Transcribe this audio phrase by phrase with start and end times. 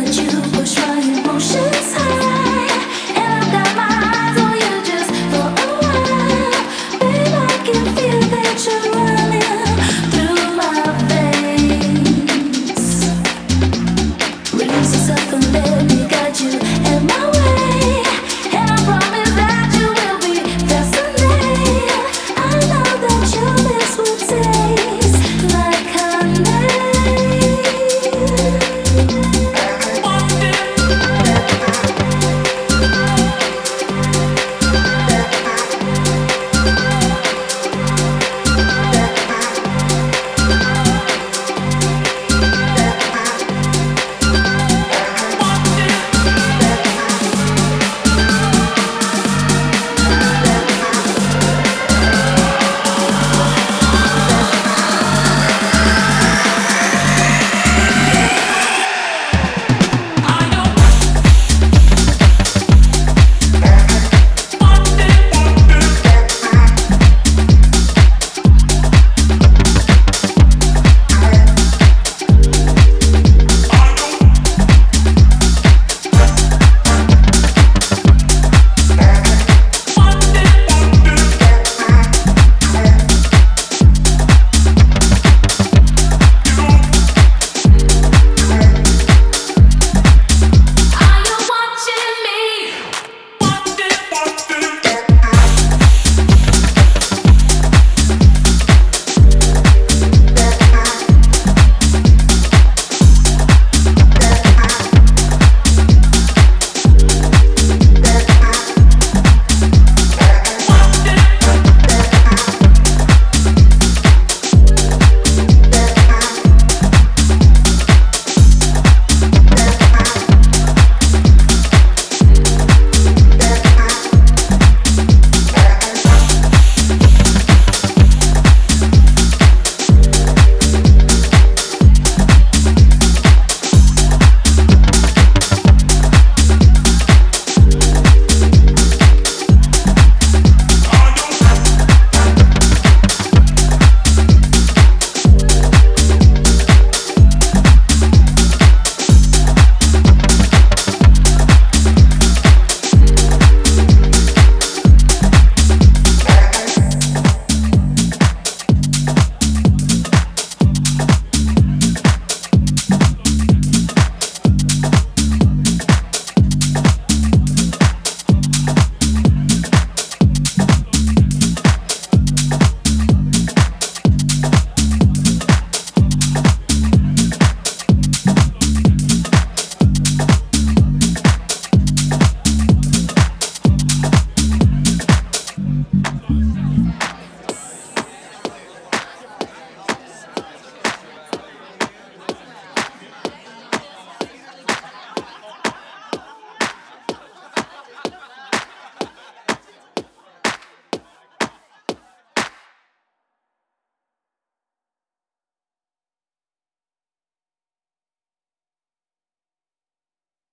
[0.00, 0.22] 的酒，
[0.54, 1.77] 我双眼不舍。